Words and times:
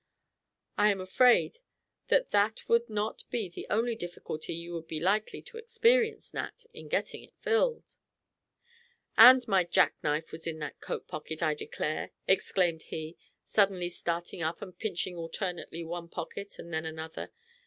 "I 0.79 0.89
am 0.89 0.99
afraid 0.99 1.59
that 2.07 2.31
that 2.31 2.67
would 2.67 2.89
not 2.89 3.23
be 3.29 3.47
the 3.49 3.67
only 3.69 3.93
difficulty 3.93 4.55
you 4.55 4.73
would 4.73 4.87
be 4.87 4.99
likely 4.99 5.43
to 5.43 5.57
experience, 5.59 6.33
Nat, 6.33 6.63
in 6.73 6.87
getting 6.87 7.21
it 7.23 7.35
filled." 7.41 7.97
"And 9.15 9.47
my 9.47 9.63
jack 9.63 9.93
knife 10.01 10.31
was 10.31 10.47
in 10.47 10.57
the 10.57 10.71
coat 10.79 11.07
pocket, 11.07 11.43
I 11.43 11.53
declare!" 11.53 12.13
exclaimed 12.27 12.81
he, 12.89 13.15
suddenly 13.45 13.89
starting 13.89 14.41
up 14.41 14.59
and 14.59 14.75
pinching 14.75 15.17
alternately 15.17 15.83
one 15.83 16.09
pocket 16.09 16.57
and 16.57 16.73
then 16.73 16.87
another. 16.87 17.31